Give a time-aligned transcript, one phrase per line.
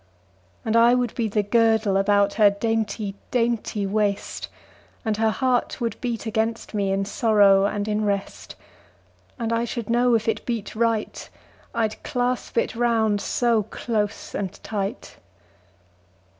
[0.65, 4.47] And I would be the girdle About her dainty dainty waist,
[5.05, 8.55] And her heart would beat against me, In sorrow and in rest:
[9.37, 11.29] 10 And I should know if it beat right,
[11.75, 15.17] I'd clasp it round so close and tight.